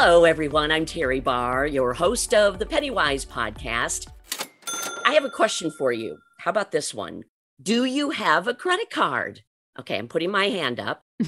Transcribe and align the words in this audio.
Hello, 0.00 0.22
everyone. 0.22 0.70
I'm 0.70 0.86
Teri 0.86 1.20
Barr, 1.20 1.66
your 1.66 1.92
host 1.92 2.32
of 2.32 2.60
the 2.60 2.66
Pennywise 2.66 3.24
podcast. 3.24 4.06
I 5.04 5.12
have 5.14 5.24
a 5.24 5.28
question 5.28 5.72
for 5.72 5.90
you. 5.90 6.18
How 6.38 6.52
about 6.52 6.70
this 6.70 6.94
one? 6.94 7.24
Do 7.60 7.84
you 7.84 8.10
have 8.10 8.46
a 8.46 8.54
credit 8.54 8.90
card? 8.90 9.40
Okay, 9.76 9.98
I'm 9.98 10.06
putting 10.06 10.30
my 10.30 10.50
hand 10.50 10.78
up. 10.78 11.02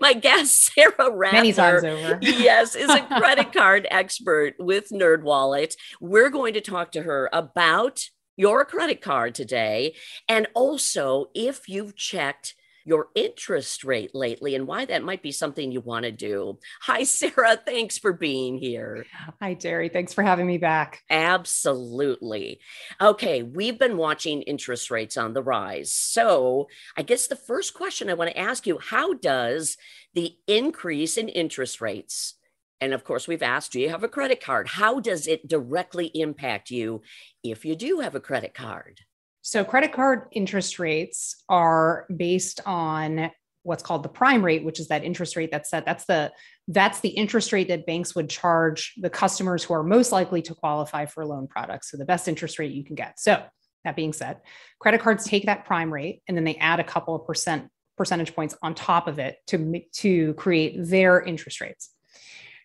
my 0.00 0.12
guest, 0.12 0.72
Sara 0.72 0.92
Rathner, 1.10 1.32
Many 1.32 1.52
times 1.52 1.82
over. 1.82 2.18
yes, 2.22 2.76
is 2.76 2.88
a 2.88 3.00
credit 3.18 3.52
card 3.52 3.88
expert 3.90 4.54
with 4.60 4.90
NerdWallet. 4.90 5.74
We're 6.00 6.30
going 6.30 6.54
to 6.54 6.60
talk 6.60 6.92
to 6.92 7.02
her 7.02 7.28
about 7.32 8.04
your 8.36 8.64
credit 8.64 9.02
card 9.02 9.34
today, 9.34 9.96
and 10.28 10.46
also 10.54 11.26
if 11.34 11.68
you've 11.68 11.96
checked 11.96 12.54
your 12.84 13.08
interest 13.14 13.84
rate 13.84 14.14
lately 14.14 14.54
and 14.54 14.66
why 14.66 14.84
that 14.84 15.02
might 15.02 15.22
be 15.22 15.32
something 15.32 15.72
you 15.72 15.80
want 15.80 16.04
to 16.04 16.12
do. 16.12 16.58
Hi, 16.82 17.02
Sara. 17.04 17.56
Thanks 17.56 17.98
for 17.98 18.12
being 18.12 18.58
here. 18.58 19.06
Hi, 19.40 19.54
Teri. 19.54 19.92
Thanks 19.92 20.12
for 20.12 20.22
having 20.22 20.46
me 20.46 20.58
back. 20.58 21.02
Absolutely. 21.08 22.60
Okay, 23.00 23.42
we've 23.42 23.78
been 23.78 23.96
watching 23.96 24.42
interest 24.42 24.90
rates 24.90 25.16
on 25.16 25.32
the 25.32 25.42
rise. 25.42 25.92
So, 25.92 26.68
I 26.96 27.02
guess 27.02 27.26
the 27.26 27.36
first 27.36 27.74
question 27.74 28.10
I 28.10 28.14
want 28.14 28.30
to 28.30 28.38
ask 28.38 28.66
you 28.66 28.78
how 28.78 29.14
does 29.14 29.76
the 30.14 30.36
increase 30.46 31.16
in 31.16 31.28
interest 31.28 31.80
rates 31.80 32.34
and 32.80 32.92
of 32.92 33.02
course, 33.02 33.26
we've 33.26 33.42
asked, 33.42 33.72
do 33.72 33.80
you 33.80 33.88
have 33.88 34.04
a 34.04 34.08
credit 34.08 34.42
card? 34.42 34.68
How 34.68 35.00
does 35.00 35.26
it 35.26 35.48
directly 35.48 36.10
impact 36.12 36.70
you 36.70 37.00
if 37.42 37.64
you 37.64 37.76
do 37.76 38.00
have 38.00 38.14
a 38.14 38.20
credit 38.20 38.52
card? 38.52 39.00
So, 39.46 39.62
credit 39.62 39.92
card 39.92 40.28
interest 40.32 40.78
rates 40.78 41.44
are 41.50 42.06
based 42.16 42.62
on 42.64 43.30
what's 43.62 43.82
called 43.82 44.02
the 44.02 44.08
prime 44.08 44.42
rate, 44.42 44.64
which 44.64 44.80
is 44.80 44.88
that 44.88 45.04
interest 45.04 45.36
rate 45.36 45.50
that's 45.50 45.68
set. 45.68 45.84
That's 45.84 46.06
the 46.06 46.32
that's 46.68 47.00
the 47.00 47.10
interest 47.10 47.52
rate 47.52 47.68
that 47.68 47.84
banks 47.84 48.14
would 48.14 48.30
charge 48.30 48.94
the 48.96 49.10
customers 49.10 49.62
who 49.62 49.74
are 49.74 49.82
most 49.82 50.12
likely 50.12 50.40
to 50.40 50.54
qualify 50.54 51.04
for 51.04 51.26
loan 51.26 51.46
products. 51.46 51.90
So, 51.90 51.98
the 51.98 52.06
best 52.06 52.26
interest 52.26 52.58
rate 52.58 52.72
you 52.72 52.84
can 52.84 52.94
get. 52.94 53.20
So, 53.20 53.42
that 53.84 53.96
being 53.96 54.14
said, 54.14 54.40
credit 54.78 55.02
cards 55.02 55.26
take 55.26 55.44
that 55.44 55.66
prime 55.66 55.92
rate 55.92 56.22
and 56.26 56.34
then 56.34 56.44
they 56.44 56.56
add 56.56 56.80
a 56.80 56.84
couple 56.84 57.14
of 57.14 57.26
percent 57.26 57.68
percentage 57.98 58.34
points 58.34 58.56
on 58.62 58.74
top 58.74 59.08
of 59.08 59.18
it 59.18 59.36
to 59.48 59.82
to 59.96 60.32
create 60.34 60.76
their 60.78 61.20
interest 61.20 61.60
rates. 61.60 61.90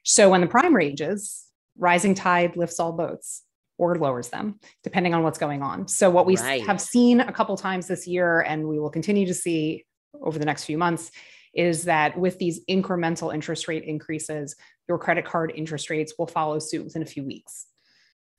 So, 0.05 0.29
when 0.29 0.39
the 0.39 0.47
prime 0.47 0.73
ranges, 0.73 1.43
rising 1.77 2.15
tide 2.15 2.55
lifts 2.55 2.79
all 2.79 2.93
boats 2.93 3.43
or 3.79 3.95
lowers 3.95 4.27
them, 4.27 4.59
depending 4.83 5.15
on 5.15 5.23
what's 5.23 5.39
going 5.39 5.63
on. 5.63 5.87
So, 5.87 6.09
what 6.11 6.27
we 6.27 6.35
right. 6.37 6.63
have 6.67 6.79
seen 6.79 7.21
a 7.21 7.31
couple 7.31 7.57
times 7.57 7.87
this 7.87 8.05
year, 8.05 8.41
and 8.41 8.67
we 8.67 8.77
will 8.79 8.91
continue 8.91 9.25
to 9.25 9.33
see 9.33 9.85
over 10.21 10.37
the 10.37 10.45
next 10.45 10.65
few 10.65 10.77
months, 10.77 11.09
is 11.53 11.85
that 11.85 12.19
with 12.19 12.37
these 12.37 12.63
incremental 12.69 13.33
interest 13.33 13.67
rate 13.67 13.83
increases, 13.83 14.55
your 14.87 14.99
credit 14.99 15.25
card 15.25 15.51
interest 15.55 15.89
rates 15.89 16.13
will 16.19 16.27
follow 16.27 16.59
suit 16.59 16.83
within 16.83 17.01
a 17.01 17.05
few 17.05 17.23
weeks. 17.23 17.65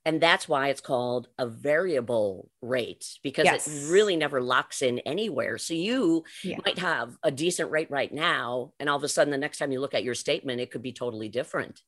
And 0.05 0.19
that's 0.19 0.47
why 0.47 0.69
it's 0.69 0.81
called 0.81 1.27
a 1.37 1.45
variable 1.45 2.49
rate 2.61 3.05
because 3.21 3.45
yes. 3.45 3.67
it 3.67 3.91
really 3.91 4.15
never 4.15 4.41
locks 4.41 4.81
in 4.81 4.99
anywhere. 4.99 5.59
So 5.59 5.75
you 5.75 6.23
yeah. 6.43 6.57
might 6.65 6.79
have 6.79 7.17
a 7.21 7.29
decent 7.29 7.69
rate 7.69 7.91
right 7.91 8.11
now, 8.11 8.73
and 8.79 8.89
all 8.89 8.97
of 8.97 9.03
a 9.03 9.07
sudden, 9.07 9.31
the 9.31 9.37
next 9.37 9.57
time 9.57 9.71
you 9.71 9.79
look 9.79 9.93
at 9.93 10.03
your 10.03 10.15
statement, 10.15 10.61
it 10.61 10.71
could 10.71 10.81
be 10.81 10.91
totally 10.91 11.29
different. 11.29 11.81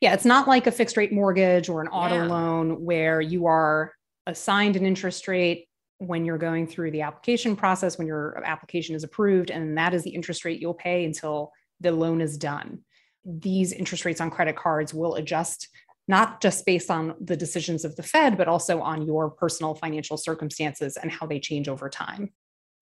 Yeah, 0.00 0.14
it's 0.14 0.24
not 0.24 0.46
like 0.46 0.66
a 0.66 0.72
fixed 0.72 0.96
rate 0.96 1.12
mortgage 1.12 1.68
or 1.68 1.80
an 1.80 1.88
auto 1.88 2.16
yeah. 2.16 2.26
loan 2.26 2.84
where 2.84 3.20
you 3.20 3.46
are 3.46 3.92
assigned 4.26 4.76
an 4.76 4.86
interest 4.86 5.26
rate 5.28 5.68
when 5.98 6.24
you're 6.24 6.38
going 6.38 6.66
through 6.66 6.90
the 6.90 7.02
application 7.02 7.56
process, 7.56 7.98
when 7.98 8.06
your 8.06 8.42
application 8.44 8.94
is 8.94 9.04
approved, 9.04 9.50
and 9.50 9.78
that 9.78 9.94
is 9.94 10.02
the 10.02 10.10
interest 10.10 10.44
rate 10.44 10.60
you'll 10.60 10.74
pay 10.74 11.04
until 11.04 11.52
the 11.80 11.90
loan 11.90 12.20
is 12.20 12.36
done. 12.36 12.80
These 13.24 13.72
interest 13.72 14.04
rates 14.04 14.20
on 14.20 14.30
credit 14.30 14.56
cards 14.56 14.92
will 14.94 15.14
adjust 15.16 15.68
not 16.08 16.40
just 16.40 16.64
based 16.64 16.90
on 16.90 17.14
the 17.20 17.36
decisions 17.36 17.84
of 17.84 17.96
the 17.96 18.02
Fed, 18.02 18.36
but 18.36 18.46
also 18.46 18.80
on 18.80 19.02
your 19.02 19.30
personal 19.30 19.74
financial 19.74 20.16
circumstances 20.16 20.96
and 20.96 21.10
how 21.10 21.26
they 21.26 21.40
change 21.40 21.68
over 21.68 21.88
time. 21.88 22.30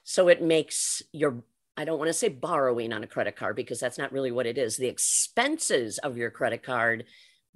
So 0.03 0.29
it 0.29 0.43
makes 0.43 1.03
your 1.13 1.43
I 1.77 1.85
don't 1.85 1.99
want 1.99 2.09
to 2.09 2.15
say 2.15 2.29
borrowing 2.29 2.93
on 2.93 3.03
a 3.03 3.07
credit 3.07 3.37
card 3.37 3.57
because 3.57 3.81
that's 3.81 3.99
not 3.99 4.13
really 4.13 4.31
what 4.31 4.47
it 4.47 4.59
is. 4.59 4.77
The 4.77 4.87
expenses 4.87 5.99
of 5.99 6.17
your 6.17 6.31
credit 6.31 6.63
card 6.63 7.05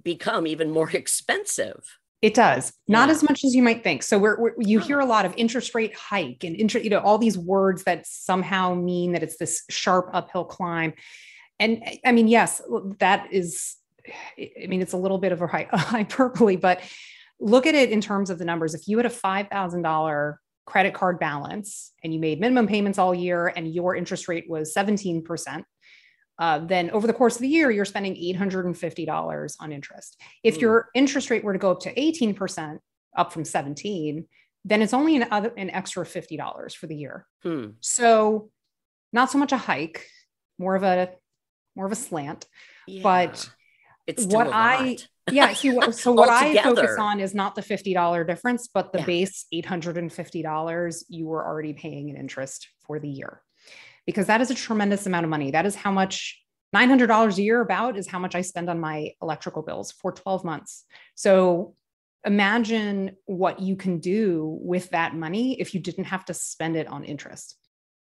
become 0.03 0.47
even 0.47 0.71
more 0.71 0.89
expensive. 0.93 1.97
It 2.21 2.33
does 2.33 2.73
not 2.89 3.07
yeah. 3.07 3.13
as 3.13 3.23
much 3.23 3.45
as 3.45 3.55
you 3.55 3.63
might 3.63 3.81
think. 3.81 4.03
So 4.03 4.19
we're, 4.19 4.37
we're 4.39 4.53
you 4.57 4.79
hear 4.79 4.99
a 4.99 5.05
lot 5.05 5.25
of 5.25 5.33
interest 5.37 5.73
rate 5.73 5.95
hike 5.95 6.43
and 6.43 6.53
interest, 6.53 6.83
you 6.83 6.89
know, 6.89 6.99
all 6.99 7.17
these 7.17 7.37
words 7.37 7.85
that 7.85 8.05
somehow 8.05 8.73
mean 8.73 9.13
that 9.13 9.23
it's 9.23 9.37
this 9.37 9.63
sharp 9.69 10.09
uphill 10.11 10.43
climb. 10.43 10.93
And 11.59 11.81
I 12.05 12.11
mean, 12.11 12.27
yes, 12.27 12.61
that 12.99 13.31
is, 13.31 13.77
I 14.37 14.67
mean, 14.67 14.81
it's 14.81 14.91
a 14.91 14.97
little 14.97 15.17
bit 15.17 15.31
of 15.31 15.41
a 15.41 15.47
hyperbole, 15.47 16.57
but 16.57 16.81
look 17.39 17.65
at 17.65 17.75
it 17.75 17.89
in 17.89 18.01
terms 18.01 18.29
of 18.29 18.37
the 18.37 18.45
numbers. 18.45 18.73
If 18.73 18.87
you 18.89 18.97
had 18.97 19.05
a 19.05 19.09
five 19.09 19.47
thousand 19.47 19.83
dollar 19.83 20.41
credit 20.69 20.93
card 20.93 21.19
balance 21.19 21.93
and 22.03 22.13
you 22.13 22.19
made 22.19 22.39
minimum 22.39 22.67
payments 22.67 22.99
all 22.99 23.13
year 23.13 23.51
and 23.55 23.73
your 23.73 23.95
interest 23.95 24.27
rate 24.27 24.45
was 24.47 24.71
17%, 24.71 25.63
uh, 26.37 26.59
then 26.59 26.91
over 26.91 27.07
the 27.07 27.13
course 27.13 27.35
of 27.35 27.41
the 27.41 27.47
year, 27.47 27.71
you're 27.71 27.85
spending 27.85 28.13
$850 28.15 29.55
on 29.59 29.71
interest. 29.71 30.21
If 30.43 30.57
mm. 30.57 30.61
your 30.61 30.89
interest 30.93 31.31
rate 31.31 31.43
were 31.43 31.53
to 31.53 31.59
go 31.59 31.71
up 31.71 31.79
to 31.81 31.93
18%, 31.93 32.77
up 33.17 33.33
from 33.33 33.43
17, 33.43 34.27
then 34.63 34.81
it's 34.83 34.93
only 34.93 35.15
an, 35.15 35.25
other, 35.31 35.51
an 35.57 35.71
extra 35.71 36.05
$50 36.05 36.75
for 36.75 36.85
the 36.85 36.95
year. 36.95 37.25
Hmm. 37.41 37.71
So 37.79 38.51
not 39.11 39.31
so 39.31 39.39
much 39.39 39.51
a 39.51 39.57
hike, 39.57 40.05
more 40.59 40.75
of 40.75 40.83
a 40.83 41.09
more 41.75 41.87
of 41.87 41.91
a 41.91 41.95
slant. 41.95 42.45
Yeah. 42.87 43.01
But 43.01 43.49
it's 44.05 44.25
what 44.25 44.49
I 44.53 44.97
yeah. 45.31 45.53
So, 45.53 45.91
so 45.91 46.11
what 46.11 46.29
I 46.29 46.61
focus 46.61 46.97
on 46.97 47.19
is 47.19 47.33
not 47.33 47.55
the 47.55 47.61
$50 47.61 48.27
difference, 48.27 48.67
but 48.67 48.91
the 48.91 48.99
yeah. 48.99 49.05
base 49.05 49.45
$850 49.53 51.03
you 51.09 51.27
were 51.27 51.45
already 51.45 51.73
paying 51.73 52.09
in 52.09 52.15
interest 52.15 52.69
for 52.85 52.99
the 52.99 53.09
year. 53.09 53.41
Because 54.05 54.27
that 54.27 54.41
is 54.41 54.49
a 54.49 54.55
tremendous 54.55 55.05
amount 55.05 55.23
of 55.23 55.29
money. 55.29 55.51
That 55.51 55.65
is 55.65 55.75
how 55.75 55.91
much 55.91 56.41
$900 56.75 57.37
a 57.37 57.41
year 57.41 57.61
about 57.61 57.97
is 57.97 58.07
how 58.07 58.19
much 58.19 58.35
I 58.35 58.41
spend 58.41 58.69
on 58.69 58.79
my 58.79 59.11
electrical 59.21 59.61
bills 59.61 59.91
for 59.91 60.11
12 60.11 60.43
months. 60.43 60.85
So 61.15 61.75
imagine 62.25 63.15
what 63.25 63.59
you 63.59 63.75
can 63.75 63.99
do 63.99 64.59
with 64.61 64.89
that 64.91 65.15
money 65.15 65.59
if 65.59 65.73
you 65.73 65.79
didn't 65.79 66.05
have 66.05 66.25
to 66.25 66.33
spend 66.33 66.75
it 66.75 66.87
on 66.87 67.03
interest. 67.03 67.55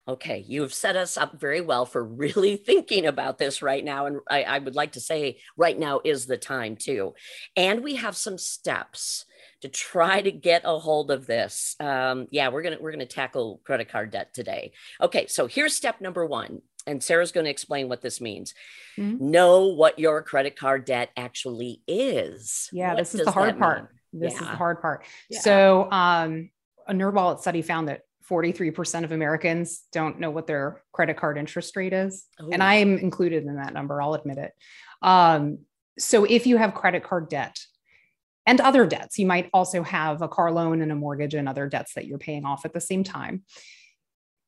Okay, 0.07 0.43
you 0.47 0.63
have 0.63 0.73
set 0.73 0.95
us 0.95 1.15
up 1.15 1.39
very 1.39 1.61
well 1.61 1.85
for 1.85 2.03
really 2.03 2.55
thinking 2.65 3.05
about 3.05 3.37
this 3.37 3.61
right 3.61 3.83
now. 3.83 4.07
And 4.07 4.19
I, 4.29 4.43
I, 4.43 4.59
would 4.59 4.75
like 4.75 4.93
to 4.93 4.99
say 4.99 5.37
right 5.55 5.77
now 5.77 6.01
is 6.03 6.25
the 6.25 6.37
time 6.37 6.75
too. 6.75 7.13
And 7.55 7.83
we 7.83 7.95
have 7.95 8.17
some 8.17 8.37
steps 8.39 9.25
to 9.61 9.69
try 9.69 10.21
to 10.21 10.31
get 10.31 10.63
a 10.65 10.79
hold 10.79 11.11
of 11.11 11.27
this. 11.27 11.75
Um, 11.79 12.27
yeah, 12.31 12.49
we're 12.49 12.63
gonna 12.63 12.77
we're 12.79 12.91
gonna 12.91 13.05
tackle 13.05 13.61
credit 13.63 13.89
card 13.89 14.11
debt 14.11 14.33
today. 14.33 14.71
Okay, 14.99 15.27
so 15.27 15.45
here's 15.47 15.75
step 15.75 16.01
number 16.01 16.25
one. 16.25 16.61
And 16.87 17.03
Sara's 17.03 17.31
going 17.31 17.43
to 17.43 17.51
explain 17.51 17.89
what 17.89 18.01
this 18.01 18.19
means. 18.19 18.55
Mm-hmm. 18.97 19.29
Know 19.29 19.67
what 19.67 19.99
your 19.99 20.23
credit 20.23 20.55
card 20.55 20.83
debt 20.85 21.11
actually 21.15 21.83
is. 21.87 22.69
Yeah, 22.73 22.89
what 22.89 22.97
this 22.97 23.13
is 23.13 23.23
the 23.23 23.29
hard 23.29 23.59
part. 23.59 23.93
Mean? 24.11 24.21
This 24.23 24.33
yeah. 24.33 24.39
is 24.39 24.47
the 24.47 24.55
hard 24.55 24.81
part. 24.81 25.05
Yeah. 25.29 25.41
So, 25.41 25.91
um, 25.91 26.49
a 26.87 26.93
NerdWallet 26.93 27.39
study 27.41 27.61
found 27.61 27.87
that 27.87 28.01
43% 28.31 29.03
of 29.03 29.11
Americans 29.11 29.83
don't 29.91 30.19
know 30.19 30.31
what 30.31 30.47
their 30.47 30.81
credit 30.93 31.17
card 31.17 31.37
interest 31.37 31.75
rate 31.75 31.91
is. 31.91 32.25
Ooh. 32.41 32.49
And 32.51 32.63
I 32.63 32.75
am 32.75 32.97
included 32.97 33.43
in 33.43 33.57
that 33.57 33.73
number, 33.73 34.01
I'll 34.01 34.13
admit 34.13 34.37
it. 34.37 34.53
Um, 35.01 35.59
so 35.99 36.23
if 36.23 36.47
you 36.47 36.57
have 36.57 36.73
credit 36.73 37.03
card 37.03 37.29
debt 37.29 37.59
and 38.45 38.61
other 38.61 38.87
debts, 38.87 39.19
you 39.19 39.25
might 39.25 39.49
also 39.53 39.83
have 39.83 40.21
a 40.21 40.29
car 40.29 40.51
loan 40.51 40.81
and 40.81 40.91
a 40.91 40.95
mortgage 40.95 41.33
and 41.33 41.49
other 41.49 41.67
debts 41.67 41.93
that 41.95 42.07
you're 42.07 42.17
paying 42.17 42.45
off 42.45 42.63
at 42.63 42.73
the 42.73 42.79
same 42.79 43.03
time. 43.03 43.43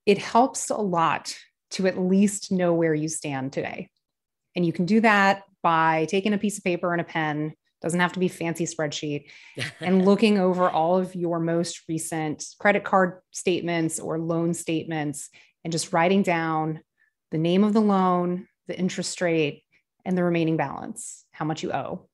It 0.05 0.17
helps 0.17 0.69
a 0.69 0.77
lot 0.77 1.35
to 1.71 1.87
at 1.87 1.97
least 1.97 2.51
know 2.51 2.73
where 2.73 2.93
you 2.93 3.09
stand 3.09 3.51
today. 3.51 3.89
And 4.55 4.65
you 4.65 4.71
can 4.71 4.85
do 4.85 5.01
that 5.01 5.43
by 5.61 6.05
taking 6.09 6.33
a 6.33 6.37
piece 6.37 6.57
of 6.57 6.63
paper 6.63 6.91
and 6.91 7.01
a 7.01 7.05
pen 7.05 7.53
doesn't 7.83 7.99
have 7.99 8.13
to 8.13 8.19
be 8.19 8.29
fancy 8.29 8.65
spreadsheet 8.65 9.25
and 9.81 10.05
looking 10.05 10.39
over 10.39 10.69
all 10.69 10.97
of 10.97 11.13
your 11.13 11.39
most 11.39 11.83
recent 11.87 12.45
credit 12.59 12.83
card 12.83 13.19
statements 13.31 13.99
or 13.99 14.17
loan 14.17 14.53
statements 14.53 15.29
and 15.63 15.71
just 15.71 15.93
writing 15.93 16.23
down 16.23 16.79
the 17.31 17.37
name 17.37 17.63
of 17.63 17.73
the 17.73 17.81
loan, 17.81 18.47
the 18.67 18.77
interest 18.77 19.19
rate, 19.21 19.63
and 20.05 20.17
the 20.17 20.23
remaining 20.23 20.57
balance, 20.57 21.25
how 21.31 21.45
much 21.45 21.63
you 21.63 21.71
owe. 21.71 22.07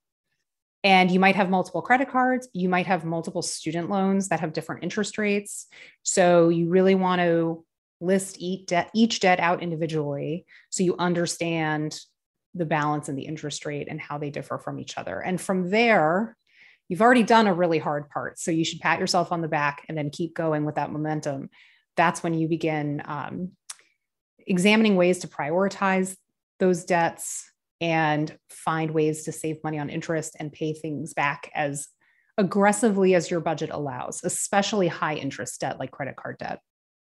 And 0.83 1.12
you 1.12 1.19
might 1.19 1.36
have 1.36 1.50
multiple 1.50 1.81
credit 1.81 2.10
cards. 2.10 2.48
You 2.54 2.69
might 2.69 2.86
have 2.86 3.04
multiple 3.04 3.42
student 3.42 3.89
loans 3.89 4.30
that 4.30 4.39
have 4.39 4.54
different 4.54 4.83
interest 4.83 5.18
rates. 5.18 5.68
So 6.04 6.50
you 6.50 6.69
really 6.69 6.95
want 6.95 7.19
to 7.21 7.66
list 8.00 8.38
each 8.39 8.68
debt, 8.68 8.89
each 8.95 9.19
debt 9.19 9.39
out 9.42 9.62
individually 9.62 10.45
so 10.69 10.83
you 10.83 10.95
understand 10.98 12.00
the 12.56 12.66
balance 12.66 13.10
and 13.10 13.18
the 13.18 13.25
interest 13.25 13.66
rate 13.66 13.88
and 13.90 14.00
how 14.00 14.18
they 14.18 14.30
differ 14.30 14.57
from 14.57 14.80
each 14.80 14.98
other. 14.98 15.19
And 15.19 15.40
from 15.40 15.69
there, 15.69 16.36
you've 16.88 17.01
already 17.01 17.24
done 17.24 17.48
a 17.48 17.54
really 17.54 17.80
hard 17.80 18.10
part. 18.10 18.40
So 18.40 18.51
you 18.51 18.66
should 18.66 18.80
pat 18.80 19.00
yourself 19.00 19.31
on 19.31 19.42
the 19.42 19.48
back 19.48 19.86
and 19.88 19.98
then 19.98 20.10
keep 20.10 20.34
going 20.36 20.66
with 20.66 20.75
that 20.75 20.92
momentum. 20.92 21.50
That's 21.96 22.24
when 22.24 22.34
you 22.34 22.48
begin 22.48 23.01
um, 23.06 23.51
examining 24.48 24.96
ways 24.96 25.19
to 25.19 25.28
prioritize 25.28 26.16
those 26.60 26.84
debts 26.84 27.50
and 27.80 28.36
find 28.50 28.92
ways 28.92 29.24
to 29.24 29.31
save 29.31 29.63
money 29.63 29.80
on 29.80 29.90
interest 29.90 30.36
and 30.40 30.52
pay 30.52 30.74
things 30.74 31.13
back 31.13 31.50
as 31.54 31.88
aggressively 32.38 33.16
as 33.16 33.30
your 33.30 33.40
budget 33.40 33.69
allows, 33.72 34.22
especially 34.24 34.88
high 34.88 35.16
interest 35.16 35.62
debt 35.62 35.80
like 35.80 35.92
credit 35.92 36.16
card 36.16 36.38
debt. 36.40 36.60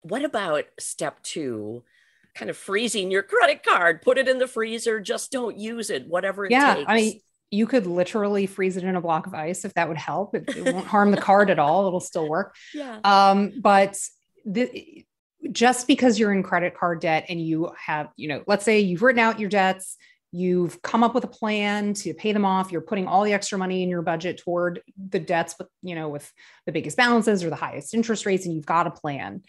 What 0.02 0.25
about 0.25 0.64
step 0.78 1.23
two? 1.23 1.85
Kind 2.34 2.50
of 2.50 2.56
freezing 2.56 3.11
your 3.11 3.23
credit 3.23 3.62
card, 3.62 4.02
put 4.02 4.19
it 4.19 4.29
in 4.29 4.38
the 4.38 4.46
freezer, 4.46 5.00
just 5.00 5.31
don't 5.32 5.56
use 5.58 5.90
it, 5.90 6.06
whatever 6.08 6.46
it 6.46 6.50
yeah, 6.50 6.75
takes. 6.75 6.87
I 6.88 6.96
mean, 6.96 7.20
you 7.50 7.67
could 7.67 7.87
literally 7.87 8.46
freeze 8.46 8.79
it 8.79 8.84
in 8.84 8.96
a 8.96 9.00
block 9.00 9.26
of 9.26 9.34
ice 9.34 9.64
if 9.67 9.75
that 9.75 9.87
would 9.87 9.99
help. 9.99 10.34
It, 10.34 10.49
it 10.56 10.75
won't 10.75 10.87
harm 10.87 11.11
the 11.11 11.20
card 11.20 11.50
at 11.50 11.58
all. 11.58 11.87
It'll 11.87 12.00
still 12.00 12.29
work. 12.29 12.56
Yeah. 12.75 12.99
Um, 13.05 13.52
but 13.61 13.99
the, 14.46 15.05
just 15.50 15.87
because 15.87 16.19
you're 16.19 16.32
in 16.32 16.43
credit 16.43 16.75
card 16.75 17.00
debt 17.00 17.26
and 17.29 17.40
you 17.40 17.73
have, 17.79 18.08
you 18.17 18.29
know, 18.29 18.43
let's 18.46 18.64
say 18.64 18.81
you've 18.81 19.02
written 19.02 19.19
out 19.19 19.38
your 19.38 19.50
debts, 19.50 19.96
you've 20.31 20.81
come 20.81 21.05
up 21.05 21.14
with 21.14 21.25
a 21.25 21.28
plan 21.28 21.93
to 21.93 22.14
pay 22.14 22.32
them 22.32 22.46
off, 22.46 22.73
you're 22.73 22.81
putting 22.81 23.06
all 23.06 23.25
the 23.25 23.35
extra 23.35 23.58
money 23.58 23.82
in 23.82 23.90
your 23.90 24.00
budget 24.00 24.38
toward 24.38 24.81
the 25.11 25.19
debts 25.19 25.55
with, 25.58 25.69
you 25.82 25.94
know, 25.94 26.08
with 26.08 26.32
the 26.64 26.73
biggest 26.73 26.96
balances 26.96 27.44
or 27.44 27.50
the 27.50 27.56
highest 27.56 27.93
interest 27.93 28.25
rates, 28.25 28.46
and 28.46 28.55
you've 28.55 28.67
got 28.67 28.87
a 28.87 28.90
plan. 28.90 29.43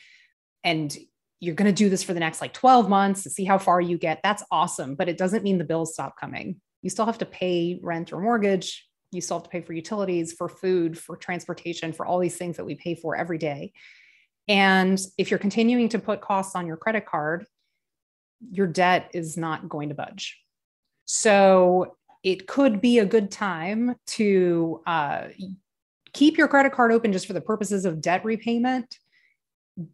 And 0.66 0.96
you're 1.44 1.56
going 1.56 1.68
to 1.68 1.74
do 1.74 1.90
this 1.90 2.04
for 2.04 2.14
the 2.14 2.22
next 2.22 2.40
like 2.40 2.54
12 2.54 2.88
months 2.88 3.24
to 3.24 3.30
see 3.30 3.44
how 3.44 3.58
far 3.58 3.82
you 3.82 3.98
get. 3.98 4.22
That's 4.24 4.44
awesome. 4.50 4.96
But 4.96 5.10
it 5.10 5.18
doesn't 5.18 5.44
mean 5.44 5.58
the 5.58 5.66
bills 5.66 5.94
stop 5.94 6.16
coming. 6.18 6.62
You 6.82 6.90
still 6.90 7.06
have 7.06 7.18
to 7.18 7.26
pay 7.26 7.82
rent 7.84 8.14
or 8.14 8.22
mortgage. 8.22 8.88
You 9.12 9.20
still 9.20 9.38
have 9.38 9.44
to 9.44 9.50
pay 9.50 9.60
for 9.60 9.74
utilities, 9.74 10.32
for 10.32 10.48
food, 10.48 10.98
for 10.98 11.18
transportation, 11.18 11.92
for 11.92 12.06
all 12.06 12.20
these 12.20 12.38
things 12.38 12.56
that 12.56 12.64
we 12.64 12.76
pay 12.76 12.96
for 12.96 13.18
every 13.18 13.38
day. 13.38 13.74
And 14.48 14.98
if 15.18 15.32
you're 15.32 15.38
continuing 15.38 15.90
to 15.90 16.00
put 16.00 16.22
costs 16.22 16.56
on 16.56 16.66
your 16.66 16.78
credit 16.78 17.06
card, 17.06 17.46
your 18.50 18.68
debt 18.68 19.12
is 19.14 19.36
not 19.36 19.68
going 19.68 19.90
to 19.90 19.96
budge. 19.96 20.40
So 21.06 21.98
it 22.24 22.48
could 22.48 22.80
be 22.80 23.00
a 23.00 23.06
good 23.06 23.32
time 23.32 23.96
to 24.08 24.82
uh, 24.88 25.28
keep 26.14 26.38
your 26.38 26.48
credit 26.48 26.72
card 26.72 26.94
open 26.94 27.12
just 27.12 27.28
for 27.28 27.34
the 27.34 27.42
purposes 27.42 27.84
of 27.84 28.00
debt 28.00 28.24
repayment, 28.24 28.98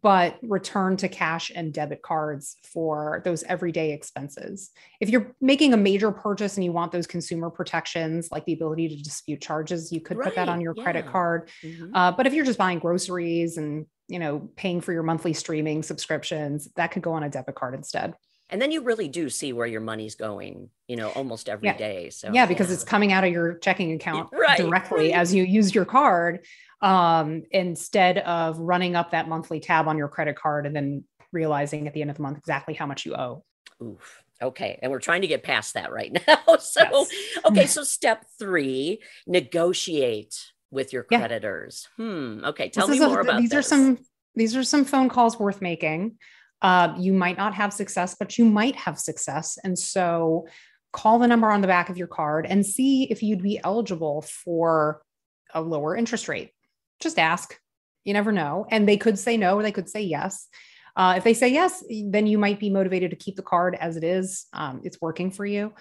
but 0.02 0.38
return 0.42 0.96
to 0.98 1.08
cash 1.08 1.50
and 1.54 1.72
debit 1.72 2.02
cards 2.02 2.56
for 2.62 3.22
those 3.24 3.42
everyday 3.44 3.92
expenses. 3.92 4.70
If 5.00 5.08
you're 5.08 5.34
making 5.40 5.72
a 5.72 5.78
major 5.78 6.12
purchase 6.12 6.56
and 6.56 6.64
you 6.64 6.72
want 6.72 6.92
those 6.92 7.06
consumer 7.06 7.48
protections, 7.50 8.28
like 8.30 8.44
the 8.44 8.52
ability 8.52 8.88
to 8.88 9.02
dispute 9.02 9.40
charges, 9.40 9.90
you 9.90 10.00
could 10.00 10.18
right, 10.18 10.26
put 10.26 10.34
that 10.34 10.48
on 10.48 10.60
your 10.60 10.74
yeah. 10.76 10.82
credit 10.82 11.06
card. 11.06 11.50
Mm-hmm. 11.64 11.94
Uh, 11.94 12.12
but 12.12 12.26
if 12.26 12.34
you're 12.34 12.44
just 12.44 12.58
buying 12.58 12.78
groceries 12.78 13.56
and 13.56 13.86
you 14.10 14.18
know, 14.18 14.50
paying 14.56 14.80
for 14.80 14.92
your 14.92 15.04
monthly 15.04 15.32
streaming 15.32 15.84
subscriptions, 15.84 16.68
that 16.74 16.90
could 16.90 17.02
go 17.02 17.12
on 17.12 17.22
a 17.22 17.30
debit 17.30 17.54
card 17.54 17.74
instead. 17.74 18.12
And 18.50 18.60
then 18.60 18.70
you 18.70 18.82
really 18.82 19.08
do 19.08 19.30
see 19.30 19.52
where 19.52 19.66
your 19.66 19.80
money's 19.80 20.14
going, 20.14 20.70
you 20.88 20.96
know, 20.96 21.08
almost 21.10 21.48
every 21.48 21.68
yeah. 21.68 21.76
day. 21.76 22.10
So 22.10 22.30
yeah, 22.32 22.46
because 22.46 22.68
yeah. 22.68 22.74
it's 22.74 22.84
coming 22.84 23.12
out 23.12 23.24
of 23.24 23.32
your 23.32 23.54
checking 23.58 23.92
account 23.92 24.30
right, 24.32 24.58
directly 24.58 25.12
as 25.12 25.32
you 25.32 25.44
use 25.44 25.74
your 25.74 25.84
card, 25.84 26.44
um, 26.82 27.42
instead 27.50 28.18
of 28.18 28.58
running 28.58 28.96
up 28.96 29.12
that 29.12 29.28
monthly 29.28 29.60
tab 29.60 29.88
on 29.88 29.98
your 29.98 30.08
credit 30.08 30.36
card 30.36 30.66
and 30.66 30.74
then 30.74 31.04
realizing 31.32 31.86
at 31.86 31.94
the 31.94 32.00
end 32.00 32.10
of 32.10 32.16
the 32.16 32.22
month 32.22 32.38
exactly 32.38 32.74
how 32.74 32.86
much 32.86 33.06
you 33.06 33.14
owe. 33.14 33.44
Oof. 33.82 34.22
Okay. 34.42 34.78
And 34.82 34.90
we're 34.90 35.00
trying 35.00 35.22
to 35.22 35.26
get 35.26 35.42
past 35.42 35.74
that 35.74 35.92
right 35.92 36.12
now. 36.26 36.56
So, 36.56 36.82
yes. 36.82 37.10
okay. 37.44 37.66
So, 37.70 37.84
step 37.84 38.24
three 38.38 39.02
negotiate 39.26 40.36
with 40.70 40.92
your 40.92 41.02
creditors. 41.04 41.88
Yeah. 41.98 42.04
Hmm. 42.04 42.44
Okay. 42.46 42.68
Tell 42.70 42.86
this 42.86 42.98
me 42.98 43.06
more 43.06 43.20
a, 43.20 43.22
about 43.22 43.40
these. 43.40 43.50
This. 43.50 43.66
Are 43.66 43.68
some 43.68 43.98
these 44.34 44.56
are 44.56 44.64
some 44.64 44.84
phone 44.84 45.08
calls 45.08 45.38
worth 45.38 45.60
making. 45.60 46.16
Uh, 46.62 46.94
you 46.98 47.12
might 47.12 47.36
not 47.36 47.54
have 47.54 47.72
success, 47.72 48.16
but 48.18 48.36
you 48.36 48.44
might 48.44 48.76
have 48.76 48.98
success, 48.98 49.58
and 49.64 49.78
so 49.78 50.46
call 50.92 51.18
the 51.18 51.26
number 51.28 51.50
on 51.50 51.60
the 51.60 51.68
back 51.68 51.88
of 51.88 51.96
your 51.96 52.08
card 52.08 52.46
and 52.46 52.66
see 52.66 53.04
if 53.04 53.22
you'd 53.22 53.42
be 53.42 53.60
eligible 53.62 54.22
for 54.22 55.00
a 55.54 55.60
lower 55.60 55.96
interest 55.96 56.28
rate. 56.28 56.50
Just 57.00 57.18
ask. 57.18 57.58
You 58.04 58.14
never 58.14 58.32
know, 58.32 58.66
and 58.70 58.88
they 58.88 58.96
could 58.96 59.18
say 59.18 59.36
no, 59.36 59.56
or 59.56 59.62
they 59.62 59.72
could 59.72 59.88
say 59.88 60.02
yes. 60.02 60.48
Uh, 60.96 61.14
if 61.16 61.24
they 61.24 61.34
say 61.34 61.48
yes, 61.48 61.84
then 62.08 62.26
you 62.26 62.38
might 62.38 62.58
be 62.58 62.70
motivated 62.70 63.10
to 63.10 63.16
keep 63.16 63.36
the 63.36 63.42
card 63.42 63.74
as 63.74 63.96
it 63.96 64.04
is. 64.04 64.46
Um, 64.52 64.80
it's 64.84 65.00
working 65.00 65.30
for 65.30 65.46
you. 65.46 65.72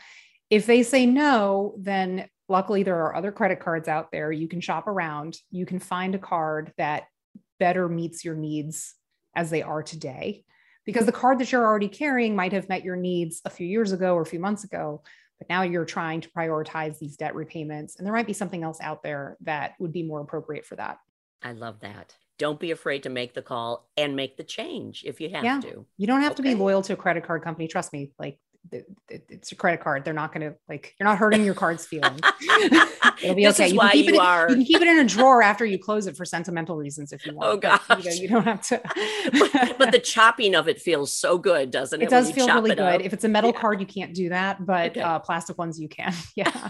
If 0.49 0.65
they 0.65 0.83
say 0.83 1.05
no, 1.05 1.75
then 1.77 2.27
luckily 2.47 2.83
there 2.83 2.97
are 3.05 3.15
other 3.15 3.31
credit 3.31 3.59
cards 3.59 3.87
out 3.87 4.11
there. 4.11 4.31
You 4.31 4.47
can 4.47 4.61
shop 4.61 4.87
around. 4.87 5.37
You 5.49 5.65
can 5.65 5.79
find 5.79 6.13
a 6.13 6.19
card 6.19 6.73
that 6.77 7.03
better 7.59 7.87
meets 7.87 8.25
your 8.25 8.35
needs 8.35 8.95
as 9.35 9.49
they 9.49 9.61
are 9.61 9.83
today. 9.83 10.43
Because 10.89 11.05
the 11.05 11.11
card 11.11 11.37
that 11.39 11.51
you're 11.51 11.65
already 11.65 11.87
carrying 11.87 12.35
might 12.35 12.51
have 12.51 12.67
met 12.67 12.83
your 12.83 12.95
needs 12.95 13.41
a 13.45 13.49
few 13.49 13.67
years 13.67 13.91
ago 13.91 14.15
or 14.15 14.21
a 14.21 14.25
few 14.25 14.39
months 14.39 14.63
ago, 14.63 15.03
but 15.37 15.47
now 15.47 15.61
you're 15.61 15.85
trying 15.85 16.19
to 16.21 16.29
prioritize 16.29 16.97
these 16.97 17.15
debt 17.15 17.35
repayments. 17.35 17.97
And 17.97 18.05
there 18.05 18.13
might 18.13 18.25
be 18.25 18.33
something 18.33 18.63
else 18.63 18.79
out 18.81 19.03
there 19.03 19.37
that 19.41 19.75
would 19.79 19.93
be 19.93 20.01
more 20.01 20.21
appropriate 20.21 20.65
for 20.65 20.75
that. 20.77 20.97
I 21.43 21.51
love 21.51 21.79
that. 21.81 22.15
Don't 22.39 22.59
be 22.59 22.71
afraid 22.71 23.03
to 23.03 23.09
make 23.09 23.33
the 23.33 23.41
call 23.43 23.87
and 23.97 24.15
make 24.15 24.35
the 24.35 24.43
change 24.43 25.03
if 25.05 25.21
you 25.21 25.29
have 25.29 25.43
yeah. 25.43 25.59
to. 25.59 25.85
You 25.97 26.07
don't 26.07 26.21
have 26.21 26.31
okay. 26.31 26.37
to 26.37 26.41
be 26.43 26.55
loyal 26.55 26.81
to 26.81 26.93
a 26.93 26.95
credit 26.95 27.23
card 27.23 27.43
company. 27.43 27.67
Trust 27.67 27.93
me, 27.93 28.11
like 28.17 28.39
it's 29.09 29.51
a 29.51 29.55
credit 29.55 29.81
card. 29.81 30.05
They're 30.05 30.13
not 30.13 30.33
going 30.33 30.51
to 30.51 30.57
like, 30.67 30.95
you're 30.99 31.07
not 31.07 31.17
hurting 31.17 31.43
your 31.43 31.53
card's 31.53 31.85
feelings. 31.85 32.19
It'll 33.21 33.35
be 33.35 33.45
this 33.45 33.59
okay. 33.59 33.69
you 33.69 33.79
can 33.79 33.91
keep 33.91 34.07
you 34.07 34.15
it. 34.15 34.19
Are... 34.19 34.49
You 34.49 34.55
can 34.55 34.65
keep 34.65 34.81
it 34.81 34.87
in 34.87 34.99
a 34.99 35.05
drawer 35.05 35.41
after 35.41 35.65
you 35.65 35.77
close 35.77 36.07
it 36.07 36.15
for 36.15 36.25
sentimental 36.25 36.77
reasons 36.77 37.11
if 37.11 37.25
you 37.25 37.33
want. 37.33 37.49
Oh 37.49 37.57
gosh, 37.57 37.81
but, 37.87 38.03
you, 38.03 38.09
know, 38.09 38.15
you, 38.15 38.27
don't 38.27 38.43
have 38.43 38.61
to. 38.67 38.81
but, 39.39 39.77
but, 39.77 39.91
the 39.91 39.99
chopping 39.99 40.55
of 40.55 40.67
it 40.67 40.79
feels 40.81 41.11
so 41.11 41.37
good, 41.37 41.71
doesn't 41.71 42.01
it? 42.01 42.05
It 42.05 42.09
does 42.09 42.31
feel 42.31 42.47
really 42.47 42.75
good. 42.75 42.79
Up? 42.79 43.01
If 43.01 43.13
it's 43.13 43.23
a 43.23 43.29
metal 43.29 43.51
yeah. 43.53 43.59
card, 43.59 43.81
you 43.81 43.87
can't 43.87 44.13
do 44.13 44.29
that, 44.29 44.65
but 44.65 44.91
okay. 44.91 45.01
uh, 45.01 45.19
plastic 45.19 45.57
ones 45.57 45.79
you 45.79 45.89
can. 45.89 46.13
Yeah. 46.35 46.69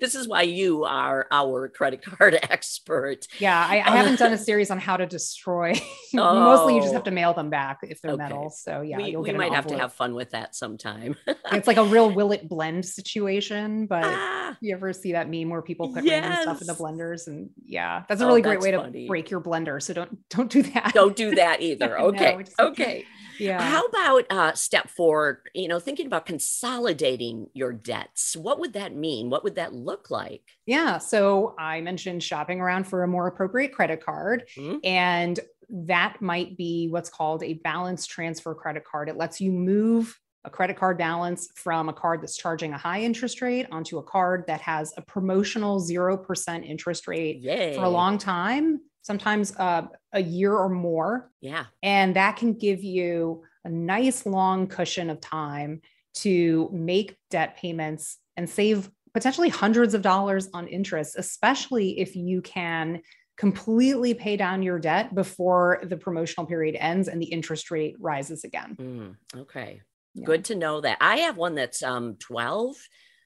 this 0.00 0.14
is 0.14 0.26
why 0.26 0.42
you 0.42 0.84
are 0.84 1.26
our 1.30 1.68
credit 1.68 2.02
card 2.02 2.38
expert. 2.50 3.26
Yeah, 3.38 3.66
I, 3.68 3.76
I 3.80 3.96
haven't 3.96 4.18
done 4.18 4.32
a 4.32 4.38
series 4.38 4.70
on 4.70 4.78
how 4.78 4.96
to 4.96 5.06
destroy. 5.06 5.74
oh. 6.16 6.34
Mostly, 6.34 6.76
you 6.76 6.80
just 6.80 6.94
have 6.94 7.04
to 7.04 7.10
mail 7.10 7.34
them 7.34 7.50
back 7.50 7.80
if 7.82 8.00
they're 8.00 8.12
okay. 8.12 8.22
metal. 8.22 8.50
So 8.50 8.80
yeah, 8.80 8.96
we, 8.96 9.16
we 9.16 9.32
might 9.32 9.52
have 9.52 9.66
to 9.66 9.76
have 9.76 9.92
fun 9.92 10.14
with 10.14 10.30
that 10.30 10.54
sometime. 10.58 11.16
it's 11.52 11.66
like 11.66 11.76
a 11.76 11.84
real 11.84 12.10
will 12.10 12.32
it 12.32 12.48
blend 12.48 12.84
situation, 12.84 13.86
but 13.86 14.04
ah, 14.04 14.56
you 14.60 14.74
ever 14.74 14.92
see 14.92 15.12
that 15.12 15.30
meme 15.30 15.48
where 15.50 15.62
people 15.62 15.92
put 15.92 16.04
yes. 16.04 16.22
random 16.22 16.42
stuff 16.42 16.60
in 16.60 16.66
the 16.66 16.74
blenders? 16.74 17.26
And 17.26 17.50
yeah, 17.64 18.04
that's 18.08 18.20
a 18.20 18.26
really 18.26 18.40
oh, 18.40 18.44
great 18.44 18.60
way 18.60 18.72
funny. 18.72 19.02
to 19.02 19.08
break 19.08 19.30
your 19.30 19.40
blender. 19.40 19.82
So 19.82 19.94
don't 19.94 20.28
don't 20.30 20.50
do 20.50 20.62
that. 20.62 20.92
Don't 20.94 21.16
do 21.16 21.34
that 21.34 21.62
either. 21.62 21.98
Okay. 22.08 22.38
no, 22.58 22.66
okay. 22.68 23.04
Yeah. 23.38 23.60
How 23.60 23.84
about 23.84 24.24
uh, 24.30 24.54
step 24.54 24.88
four? 24.88 25.42
You 25.54 25.68
know, 25.68 25.78
thinking 25.78 26.06
about 26.06 26.26
consolidating 26.26 27.48
your 27.52 27.72
debts. 27.72 28.36
What 28.36 28.58
would 28.60 28.72
that 28.72 28.94
mean? 28.94 29.30
What 29.30 29.44
would 29.44 29.56
that 29.56 29.74
look 29.74 30.10
like? 30.10 30.42
Yeah. 30.66 30.98
So 30.98 31.54
I 31.58 31.80
mentioned 31.80 32.22
shopping 32.22 32.60
around 32.60 32.84
for 32.84 33.02
a 33.04 33.08
more 33.08 33.26
appropriate 33.26 33.72
credit 33.72 34.04
card, 34.04 34.44
mm-hmm. 34.56 34.78
and 34.84 35.38
that 35.68 36.20
might 36.20 36.56
be 36.56 36.88
what's 36.88 37.10
called 37.10 37.42
a 37.42 37.54
balance 37.54 38.06
transfer 38.06 38.54
credit 38.54 38.84
card. 38.84 39.08
It 39.08 39.16
lets 39.16 39.40
you 39.40 39.52
move 39.52 40.18
a 40.48 40.50
credit 40.50 40.76
card 40.76 40.96
balance 40.96 41.50
from 41.54 41.90
a 41.90 41.92
card 41.92 42.22
that's 42.22 42.36
charging 42.36 42.72
a 42.72 42.78
high 42.78 43.02
interest 43.02 43.42
rate 43.42 43.66
onto 43.70 43.98
a 43.98 44.02
card 44.02 44.44
that 44.46 44.62
has 44.62 44.94
a 44.96 45.02
promotional 45.02 45.78
0% 45.78 46.66
interest 46.66 47.06
rate 47.06 47.38
Yay. 47.40 47.74
for 47.74 47.82
a 47.84 47.88
long 47.88 48.16
time 48.16 48.80
sometimes 49.02 49.54
uh, 49.56 49.86
a 50.12 50.20
year 50.20 50.54
or 50.54 50.68
more. 50.68 51.30
Yeah. 51.40 51.64
And 51.82 52.16
that 52.16 52.36
can 52.36 52.52
give 52.52 52.84
you 52.84 53.42
a 53.64 53.68
nice 53.70 54.26
long 54.26 54.66
cushion 54.66 55.08
of 55.08 55.20
time 55.20 55.80
to 56.16 56.68
make 56.72 57.16
debt 57.30 57.56
payments 57.56 58.18
and 58.36 58.48
save 58.48 58.90
potentially 59.14 59.48
hundreds 59.48 59.94
of 59.94 60.02
dollars 60.02 60.50
on 60.52 60.66
interest, 60.68 61.16
especially 61.18 61.98
if 61.98 62.16
you 62.16 62.42
can 62.42 63.00
completely 63.38 64.12
pay 64.12 64.36
down 64.36 64.62
your 64.62 64.78
debt 64.78 65.14
before 65.14 65.80
the 65.84 65.96
promotional 65.96 66.44
period 66.44 66.76
ends 66.78 67.08
and 67.08 67.22
the 67.22 67.26
interest 67.26 67.70
rate 67.70 67.96
rises 67.98 68.44
again. 68.44 68.76
Mm, 68.78 69.40
okay. 69.40 69.80
Yeah. 70.14 70.24
Good 70.24 70.46
to 70.46 70.54
know 70.54 70.80
that. 70.80 70.98
I 71.00 71.18
have 71.18 71.36
one 71.36 71.54
that's 71.54 71.82
um 71.82 72.16
12, 72.16 72.76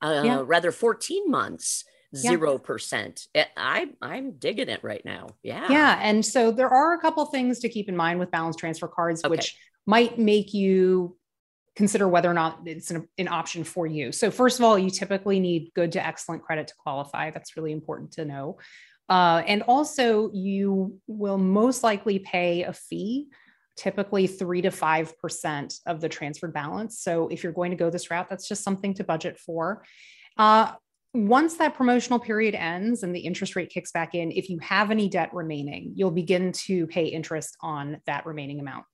uh, 0.03 0.23
yeah. 0.25 0.43
rather 0.45 0.73
14 0.73 1.31
months 1.31 1.85
zero 2.15 2.59
percent. 2.59 3.27
I 3.57 3.89
I'm 4.01 4.33
digging 4.33 4.69
it 4.69 4.83
right 4.83 5.05
now. 5.05 5.29
Yeah. 5.43 5.67
Yeah. 5.71 5.99
And 6.01 6.25
so 6.25 6.51
there 6.53 6.69
are 6.69 6.95
a 6.95 7.01
couple 7.01 7.25
things 7.27 7.61
to 7.61 7.69
keep 7.69 7.89
in 7.89 7.97
mind 7.97 8.19
with 8.19 8.31
balance 8.31 8.57
transfer 8.57 8.89
cards, 8.89 9.25
okay. 9.25 9.31
which 9.31 9.57
might 9.87 10.19
make 10.19 10.53
you 10.55 11.17
consider 11.75 12.07
whether 12.07 12.31
or 12.31 12.35
not 12.35 12.61
it's 12.67 12.91
an, 12.91 13.09
an, 13.17 13.29
option 13.29 13.65
for 13.65 13.87
you. 13.87 14.13
So, 14.13 14.31
first 14.31 14.59
of 14.59 14.65
all, 14.65 14.79
you 14.79 14.91
typically 14.91 15.41
need 15.41 15.73
good 15.75 15.93
to 15.93 16.07
excellent 16.07 16.43
credit 16.43 16.69
to 16.69 16.75
qualify. 16.77 17.31
That's 17.31 17.57
really 17.57 17.73
important 17.73 18.13
to 18.13 18.25
know. 18.25 18.59
Uh, 19.09 19.43
and 19.47 19.63
also, 19.63 20.31
you 20.33 20.99
will 21.07 21.39
most 21.39 21.83
likely 21.83 22.19
pay 22.19 22.63
a 22.65 22.73
fee, 22.73 23.29
typically 23.77 24.27
three 24.27 24.63
to 24.63 24.71
5% 24.71 25.81
of 25.87 26.01
the 26.01 26.09
transferred 26.09 26.53
balance. 26.53 27.01
So, 27.01 27.29
if 27.29 27.43
you're 27.43 27.53
going 27.53 27.71
to 27.71 27.77
go 27.77 27.91
this 27.91 28.11
route, 28.11 28.29
that's 28.29 28.49
just 28.49 28.63
something 28.65 28.95
to 28.95 29.05
budget 29.05 29.39
for. 29.39 29.85
Uh, 30.37 30.73
once 31.15 31.57
that 31.57 31.75
promotional 31.75 32.19
period 32.19 32.55
ends 32.55 33.03
and 33.03 33.15
the 33.15 33.21
interest 33.21 33.55
rate 33.55 33.69
kicks 33.69 33.93
back 33.93 34.15
in, 34.15 34.33
if 34.33 34.49
you 34.49 34.59
have 34.61 34.91
any 34.91 35.09
debt 35.09 35.33
remaining, 35.35 35.93
you'll 35.95 36.11
begin 36.11 36.53
to 36.53 36.87
pay 36.87 37.05
interest 37.05 37.57
on 37.61 38.01
that 38.07 38.25
remaining 38.25 38.61
amount. 38.61 38.85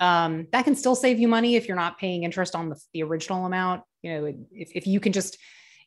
Um, 0.00 0.46
that 0.52 0.64
can 0.64 0.74
still 0.74 0.94
save 0.94 1.18
you 1.18 1.28
money 1.28 1.56
if 1.56 1.66
you're 1.66 1.76
not 1.76 1.98
paying 1.98 2.24
interest 2.24 2.54
on 2.54 2.68
the, 2.68 2.76
the 2.92 3.02
original 3.02 3.46
amount. 3.46 3.82
You 4.02 4.12
know, 4.12 4.26
if, 4.52 4.70
if 4.74 4.86
you 4.86 5.00
can 5.00 5.12
just 5.12 5.38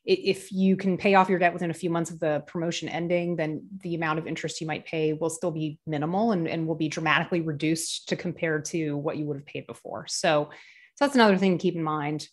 if 0.08 0.50
you 0.50 0.74
can 0.74 0.96
pay 0.96 1.14
off 1.14 1.28
your 1.28 1.38
debt 1.38 1.52
within 1.52 1.70
a 1.70 1.74
few 1.74 1.90
months 1.90 2.10
of 2.10 2.18
the 2.18 2.42
promotion 2.46 2.88
ending, 2.88 3.36
then 3.36 3.66
the 3.82 3.94
amount 3.94 4.18
of 4.18 4.26
interest 4.26 4.58
you 4.58 4.66
might 4.66 4.86
pay 4.86 5.12
will 5.12 5.28
still 5.28 5.50
be 5.50 5.78
minimal 5.86 6.32
and, 6.32 6.48
and 6.48 6.66
will 6.66 6.74
be 6.74 6.88
dramatically 6.88 7.42
reduced 7.42 8.08
to 8.08 8.16
compare 8.16 8.58
to 8.58 8.96
what 8.96 9.18
you 9.18 9.26
would 9.26 9.36
have 9.36 9.44
paid 9.44 9.66
before. 9.66 10.06
So, 10.08 10.48
so 10.94 11.04
that's 11.04 11.14
another 11.14 11.36
thing 11.36 11.58
to 11.58 11.62
keep 11.62 11.74
in 11.74 11.82
mind. 11.82 12.26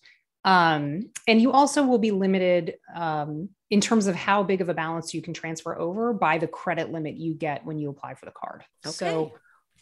Um, 0.46 1.10
and 1.28 1.42
you 1.42 1.52
also 1.52 1.86
will 1.86 1.98
be 1.98 2.12
limited 2.12 2.76
um, 2.96 3.50
in 3.70 3.82
terms 3.82 4.08
of 4.08 4.16
how 4.16 4.42
big 4.42 4.62
of 4.62 4.70
a 4.70 4.74
balance 4.74 5.14
you 5.14 5.22
can 5.22 5.34
transfer 5.34 5.78
over 5.78 6.14
by 6.14 6.38
the 6.38 6.48
credit 6.48 6.94
limit 6.94 7.16
you 7.16 7.34
get 7.34 7.66
when 7.66 7.78
you 7.78 7.90
apply 7.90 8.14
for 8.14 8.26
the 8.26 8.32
card. 8.32 8.64
Okay. 8.86 8.94
So 8.94 9.34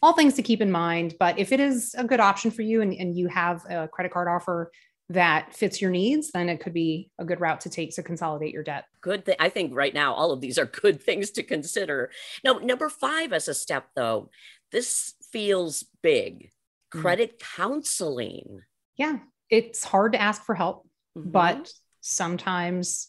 all 0.02 0.14
things 0.14 0.34
to 0.34 0.42
keep 0.42 0.60
in 0.60 0.72
mind. 0.72 1.14
But 1.20 1.38
if 1.38 1.52
it 1.52 1.60
is 1.60 1.94
a 1.96 2.02
good 2.02 2.18
option 2.18 2.50
for 2.50 2.62
you 2.62 2.82
and, 2.82 2.92
and 2.92 3.16
you 3.16 3.28
have 3.28 3.64
a 3.70 3.86
credit 3.86 4.12
card 4.12 4.26
offer 4.26 4.72
that 5.10 5.54
fits 5.54 5.82
your 5.82 5.90
needs, 5.90 6.30
then 6.30 6.48
it 6.48 6.60
could 6.60 6.72
be 6.72 7.10
a 7.18 7.24
good 7.24 7.40
route 7.40 7.60
to 7.62 7.70
take 7.70 7.94
to 7.94 8.02
consolidate 8.02 8.54
your 8.54 8.62
debt. 8.62 8.86
Good 9.00 9.24
thing. 9.24 9.36
I 9.38 9.48
think 9.50 9.74
right 9.74 9.92
now, 9.92 10.14
all 10.14 10.32
of 10.32 10.40
these 10.40 10.58
are 10.58 10.64
good 10.66 11.02
things 11.02 11.30
to 11.32 11.42
consider. 11.42 12.10
Now, 12.42 12.54
number 12.54 12.88
five 12.88 13.32
as 13.32 13.48
a 13.48 13.54
step, 13.54 13.88
though, 13.94 14.30
this 14.72 15.14
feels 15.30 15.84
big 16.02 16.50
mm. 16.94 17.00
credit 17.00 17.38
mm-hmm. 17.38 17.62
counseling. 17.62 18.60
Yeah, 18.96 19.18
it's 19.50 19.84
hard 19.84 20.12
to 20.12 20.20
ask 20.20 20.42
for 20.44 20.54
help, 20.54 20.88
mm-hmm. 21.16 21.30
but 21.30 21.70
sometimes 22.00 23.08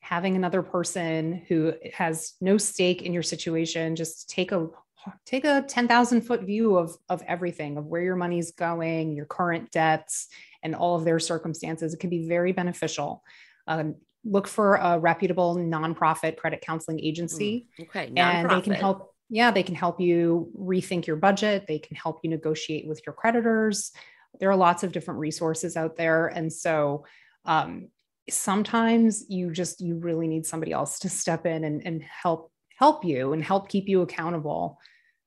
having 0.00 0.36
another 0.36 0.62
person 0.62 1.42
who 1.48 1.72
has 1.94 2.34
no 2.40 2.58
stake 2.58 3.02
in 3.02 3.14
your 3.14 3.22
situation 3.22 3.96
just 3.96 4.28
take 4.28 4.52
a 4.52 4.68
take 5.26 5.44
a 5.44 5.64
10,000 5.66 6.22
foot 6.22 6.42
view 6.42 6.76
of, 6.76 6.96
of 7.08 7.22
everything, 7.26 7.76
of 7.76 7.86
where 7.86 8.02
your 8.02 8.16
money's 8.16 8.52
going, 8.52 9.14
your 9.14 9.26
current 9.26 9.70
debts, 9.70 10.28
and 10.64 10.74
all 10.74 10.96
of 10.96 11.04
their 11.04 11.20
circumstances. 11.20 11.94
It 11.94 12.00
can 12.00 12.10
be 12.10 12.26
very 12.26 12.52
beneficial. 12.52 13.22
Um, 13.68 13.96
look 14.24 14.48
for 14.48 14.76
a 14.76 14.98
reputable 14.98 15.54
nonprofit 15.56 16.36
credit 16.36 16.62
counseling 16.62 16.98
agency. 16.98 17.68
Mm, 17.78 17.84
okay. 17.84 18.06
Nonprofit. 18.08 18.16
And 18.18 18.50
they 18.50 18.60
can 18.62 18.72
help. 18.72 19.14
Yeah, 19.30 19.50
they 19.50 19.62
can 19.62 19.74
help 19.74 20.00
you 20.00 20.50
rethink 20.58 21.06
your 21.06 21.16
budget. 21.16 21.66
They 21.66 21.78
can 21.78 21.96
help 21.96 22.20
you 22.22 22.30
negotiate 22.30 22.86
with 22.86 23.02
your 23.06 23.14
creditors. 23.14 23.92
There 24.40 24.50
are 24.50 24.56
lots 24.56 24.82
of 24.82 24.92
different 24.92 25.20
resources 25.20 25.76
out 25.76 25.96
there. 25.96 26.26
And 26.26 26.52
so 26.52 27.06
um, 27.44 27.88
sometimes 28.28 29.24
you 29.28 29.50
just, 29.50 29.80
you 29.80 29.96
really 29.96 30.26
need 30.26 30.44
somebody 30.46 30.72
else 30.72 30.98
to 31.00 31.08
step 31.08 31.46
in 31.46 31.64
and, 31.64 31.86
and 31.86 32.02
help 32.02 32.50
help 32.76 33.04
you 33.04 33.32
and 33.32 33.42
help 33.42 33.68
keep 33.68 33.88
you 33.88 34.02
accountable 34.02 34.78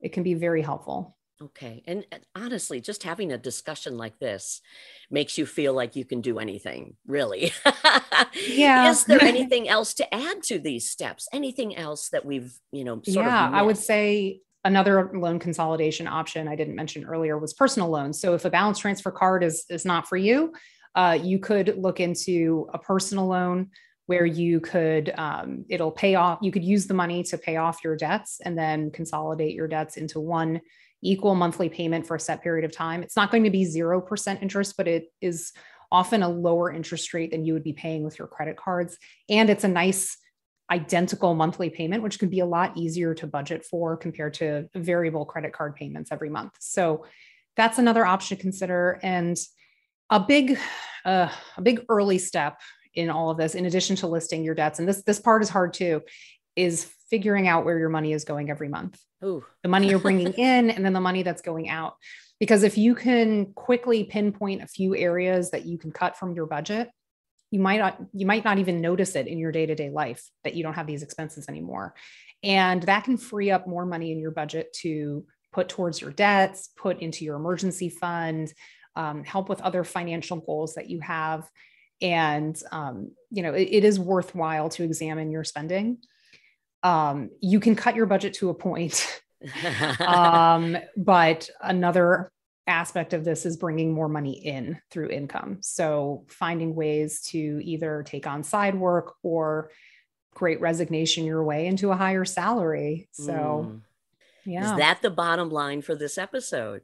it 0.01 0.13
can 0.13 0.24
be 0.24 0.34
very 0.34 0.62
helpful. 0.62 1.16
Okay. 1.41 1.84
And 1.86 2.06
honestly, 2.36 2.82
just 2.82 3.03
having 3.03 3.32
a 3.32 3.38
discussion 3.38 3.98
like 3.98 4.17
this 4.20 4.62
makes 5.12 5.38
you 5.38 5.46
feel 5.46 5.74
like 5.74 5.96
you 5.96 6.03
can 6.03 6.22
do 6.22 6.39
anything, 6.39 6.96
really. 7.06 7.51
yeah. 8.48 8.89
Is 8.89 9.06
there 9.06 9.22
anything 9.24 9.70
else 9.70 9.94
to 9.96 10.13
add 10.13 10.41
to 10.44 10.58
these 10.58 10.89
steps? 10.89 11.27
Anything 11.32 11.75
else 11.75 12.10
that 12.10 12.25
we've, 12.25 12.53
you 12.72 12.84
know, 12.84 13.01
sort 13.03 13.25
of. 13.25 13.32
yeah, 13.32 13.51
I 13.53 13.62
would 13.62 13.77
say 13.77 14.41
another 14.63 15.12
loan 15.13 15.39
consolidation 15.39 16.08
option 16.08 16.48
I 16.48 16.56
didn't 16.56 16.75
mention 16.75 17.06
earlier 17.06 17.38
was 17.38 17.53
personal 17.53 17.89
loans. 17.89 18.20
So 18.20 18.34
if 18.34 18.44
a 18.46 18.50
balance 18.50 18.79
transfer 18.79 19.12
card 19.12 19.44
is 19.44 19.65
is 19.70 19.86
not 19.86 20.08
for 20.08 20.17
you, 20.17 20.53
uh, 20.96 21.17
you 21.22 21.38
could 21.38 21.77
look 21.77 22.00
into 22.00 22.67
a 22.74 22.79
personal 22.79 23.27
loan 23.27 23.70
where 24.08 24.25
you 24.25 24.60
could 24.60 25.13
um, 25.17 25.65
it'll 25.70 25.91
pay 25.91 26.15
off 26.15 26.39
you 26.41 26.51
could 26.51 26.63
use 26.63 26.88
the 26.88 26.94
money 26.94 27.24
to 27.24 27.38
pay 27.38 27.58
off 27.58 27.84
your 27.84 27.96
debts 27.96 28.41
and 28.44 28.58
then 28.58 28.89
consolidate 28.89 29.53
your 29.53 29.67
debts 29.67 29.98
into 29.98 30.20
one 30.20 30.60
equal 31.01 31.35
monthly 31.35 31.69
payment 31.69 32.05
for 32.05 32.15
a 32.15 32.19
set 32.19 32.41
period 32.41 32.65
of 32.65 32.71
time. 32.71 33.03
It's 33.03 33.15
not 33.15 33.31
going 33.31 33.43
to 33.43 33.49
be 33.49 33.65
0% 33.65 34.41
interest 34.41 34.75
but 34.77 34.87
it 34.87 35.05
is 35.21 35.53
often 35.91 36.23
a 36.23 36.29
lower 36.29 36.71
interest 36.71 37.13
rate 37.13 37.31
than 37.31 37.45
you 37.45 37.53
would 37.53 37.63
be 37.63 37.73
paying 37.73 38.03
with 38.03 38.19
your 38.19 38.27
credit 38.27 38.57
cards. 38.57 38.97
And 39.29 39.49
it's 39.49 39.63
a 39.63 39.69
nice 39.69 40.17
identical 40.69 41.33
monthly 41.33 41.69
payment 41.69 42.03
which 42.03 42.19
could 42.19 42.29
be 42.29 42.41
a 42.41 42.45
lot 42.45 42.75
easier 42.75 43.13
to 43.13 43.25
budget 43.25 43.63
for 43.63 43.95
compared 43.95 44.33
to 44.33 44.67
variable 44.75 45.23
credit 45.23 45.53
card 45.53 45.75
payments 45.75 46.11
every 46.11 46.29
month. 46.29 46.53
So 46.59 47.05
that's 47.55 47.77
another 47.77 48.05
option 48.05 48.35
to 48.35 48.41
consider. 48.41 48.99
And 49.01 49.37
a 50.09 50.19
big 50.19 50.57
uh, 51.05 51.29
a 51.55 51.61
big 51.61 51.85
early 51.89 52.17
step 52.17 52.59
in 52.93 53.09
all 53.09 53.29
of 53.29 53.37
this 53.37 53.55
in 53.55 53.65
addition 53.65 53.95
to 53.95 54.07
listing 54.07 54.43
your 54.43 54.55
debts 54.55 54.79
and 54.79 54.87
this 54.87 55.03
this 55.03 55.19
part 55.19 55.41
is 55.41 55.49
hard 55.49 55.73
too 55.73 56.01
is 56.57 56.91
figuring 57.09 57.47
out 57.47 57.63
where 57.63 57.79
your 57.79 57.89
money 57.89 58.11
is 58.11 58.25
going 58.25 58.49
every 58.49 58.67
month. 58.67 58.99
Ooh. 59.23 59.43
the 59.63 59.69
money 59.69 59.89
you're 59.89 59.97
bringing 59.99 60.33
in 60.37 60.69
and 60.69 60.85
then 60.85 60.93
the 60.93 60.99
money 60.99 61.23
that's 61.23 61.41
going 61.41 61.69
out. 61.69 61.95
Because 62.39 62.63
if 62.63 62.77
you 62.77 62.93
can 62.93 63.53
quickly 63.53 64.03
pinpoint 64.03 64.61
a 64.61 64.67
few 64.67 64.95
areas 64.95 65.51
that 65.51 65.65
you 65.65 65.77
can 65.77 65.91
cut 65.91 66.17
from 66.17 66.35
your 66.35 66.45
budget 66.45 66.89
you 67.51 67.59
might 67.59 67.77
not 67.77 67.97
you 68.13 68.25
might 68.25 68.43
not 68.43 68.57
even 68.57 68.81
notice 68.81 69.15
it 69.15 69.27
in 69.27 69.39
your 69.39 69.51
day-to-day 69.51 69.89
life 69.89 70.29
that 70.43 70.53
you 70.53 70.63
don't 70.63 70.73
have 70.73 70.87
these 70.87 71.03
expenses 71.03 71.47
anymore. 71.47 71.95
And 72.43 72.83
that 72.83 73.05
can 73.05 73.17
free 73.17 73.51
up 73.51 73.67
more 73.67 73.85
money 73.85 74.11
in 74.11 74.19
your 74.19 74.31
budget 74.31 74.73
to 74.81 75.25
put 75.53 75.69
towards 75.69 76.01
your 76.01 76.11
debts 76.11 76.69
put 76.75 76.99
into 76.99 77.23
your 77.23 77.35
emergency 77.35 77.89
fund 77.89 78.53
um, 78.95 79.23
help 79.23 79.47
with 79.47 79.61
other 79.61 79.83
financial 79.83 80.37
goals 80.37 80.75
that 80.75 80.89
you 80.89 80.99
have. 80.99 81.49
And 82.01 82.61
um, 82.71 83.11
you 83.31 83.43
know 83.43 83.53
it, 83.53 83.69
it 83.71 83.83
is 83.83 83.99
worthwhile 83.99 84.69
to 84.69 84.83
examine 84.83 85.31
your 85.31 85.43
spending 85.43 85.99
um, 86.84 87.29
you 87.41 87.60
can 87.60 87.75
cut 87.75 87.96
your 87.96 88.05
budget 88.05 88.34
to 88.36 88.50
a 88.50 88.53
point. 88.53 89.22
Um, 90.00 90.75
but 90.98 91.48
another 91.62 92.31
aspect 92.65 93.13
of 93.13 93.24
this 93.24 93.46
is 93.46 93.55
bringing 93.55 93.93
more 93.93 94.10
money 94.10 94.34
in 94.34 94.79
through 94.89 95.10
income. 95.10 95.60
So 95.62 96.25
finding 96.27 96.74
ways 96.74 97.22
to 97.27 97.62
either 97.63 98.03
take 98.03 98.25
on 98.25 98.43
side 98.43 98.74
work 98.74 99.13
or 99.22 99.69
great 100.34 100.60
resignation 100.60 101.24
your 101.24 101.43
way 101.43 101.67
into 101.67 101.91
a 101.91 101.96
higher 101.96 102.25
salary. 102.25 103.07
So 103.12 103.34
mm. 103.34 103.81
yeah. 104.46 104.72
is 104.72 104.77
that 104.79 105.01
the 105.01 105.12
bottom 105.12 105.50
line 105.50 105.81
for 105.81 105.96
this 105.96 106.17
episode 106.17 106.81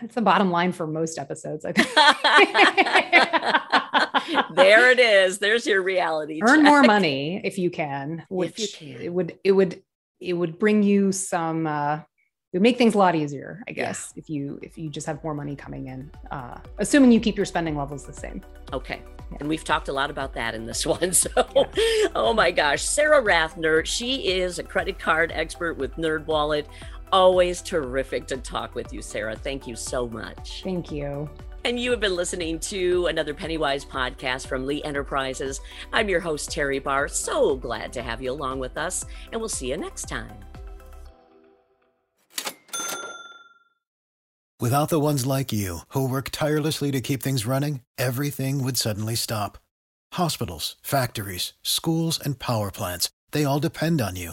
it's 0.00 0.14
the 0.14 0.22
bottom 0.22 0.50
line 0.50 0.72
for 0.72 0.86
most 0.86 1.18
episodes 1.18 1.64
i 1.64 1.72
think 1.72 1.88
there 4.54 4.90
it 4.90 4.98
is. 4.98 5.38
There's 5.38 5.66
your 5.66 5.82
reality. 5.82 6.40
Earn 6.42 6.60
check. 6.60 6.64
more 6.64 6.82
money 6.82 7.40
if 7.44 7.58
you 7.58 7.70
can. 7.70 8.24
Which 8.28 8.58
you 8.58 8.68
can. 8.68 9.02
it 9.02 9.12
would 9.12 9.38
it 9.44 9.52
would 9.52 9.82
it 10.20 10.32
would 10.32 10.58
bring 10.58 10.82
you 10.82 11.12
some 11.12 11.66
uh 11.66 11.96
it 11.96 12.58
would 12.58 12.62
make 12.62 12.78
things 12.78 12.94
a 12.94 12.98
lot 12.98 13.16
easier, 13.16 13.64
I 13.66 13.72
guess, 13.72 14.12
yeah. 14.14 14.20
if 14.20 14.30
you 14.30 14.60
if 14.62 14.78
you 14.78 14.88
just 14.88 15.08
have 15.08 15.22
more 15.24 15.34
money 15.34 15.56
coming 15.56 15.88
in, 15.88 16.08
uh, 16.30 16.58
assuming 16.78 17.10
you 17.10 17.18
keep 17.18 17.36
your 17.36 17.46
spending 17.46 17.76
levels 17.76 18.06
the 18.06 18.12
same. 18.12 18.42
Okay, 18.72 19.02
yeah. 19.32 19.38
and 19.40 19.48
we've 19.48 19.64
talked 19.64 19.88
a 19.88 19.92
lot 19.92 20.08
about 20.08 20.32
that 20.34 20.54
in 20.54 20.64
this 20.64 20.86
one. 20.86 21.12
So, 21.12 21.30
yeah. 21.36 22.08
oh 22.14 22.32
my 22.32 22.52
gosh, 22.52 22.82
Sara 22.82 23.20
Rathner, 23.20 23.84
she 23.84 24.28
is 24.28 24.60
a 24.60 24.62
credit 24.62 25.00
card 25.00 25.32
expert 25.34 25.78
with 25.78 25.96
NerdWallet. 25.96 26.66
Always 27.12 27.62
terrific 27.62 28.26
to 28.28 28.36
talk 28.38 28.74
with 28.74 28.92
you, 28.92 29.02
Sara. 29.02 29.36
Thank 29.36 29.66
you 29.66 29.76
so 29.76 30.08
much. 30.08 30.62
Thank 30.64 30.90
you. 30.90 31.30
And 31.64 31.80
you 31.80 31.90
have 31.92 32.00
been 32.00 32.14
listening 32.14 32.58
to 32.60 33.06
another 33.06 33.32
Pennywise 33.32 33.84
podcast 33.86 34.46
from 34.46 34.66
Lee 34.66 34.82
Enterprises. 34.82 35.60
I'm 35.92 36.10
your 36.10 36.20
host, 36.20 36.50
Teri 36.50 36.82
Barr. 36.82 37.08
So 37.08 37.56
glad 37.56 37.92
to 37.94 38.02
have 38.02 38.20
you 38.20 38.32
along 38.32 38.58
with 38.58 38.76
us, 38.76 39.06
and 39.32 39.40
we'll 39.40 39.48
see 39.48 39.70
you 39.70 39.76
next 39.76 40.08
time. 40.08 40.36
Without 44.60 44.88
the 44.88 45.00
ones 45.00 45.26
like 45.26 45.52
you, 45.52 45.80
who 45.88 46.08
work 46.08 46.30
tirelessly 46.30 46.90
to 46.92 47.00
keep 47.00 47.22
things 47.22 47.46
running, 47.46 47.80
everything 47.98 48.62
would 48.62 48.76
suddenly 48.76 49.14
stop. 49.14 49.58
Hospitals, 50.12 50.76
factories, 50.82 51.54
schools, 51.62 52.20
and 52.22 52.38
power 52.38 52.70
plants, 52.70 53.10
they 53.32 53.44
all 53.44 53.58
depend 53.58 54.00
on 54.00 54.16
you. 54.16 54.32